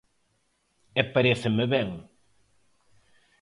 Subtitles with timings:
[0.99, 1.89] E paréceme ben.